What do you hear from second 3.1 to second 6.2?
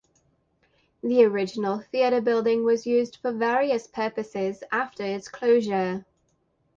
for various purposes after its closure.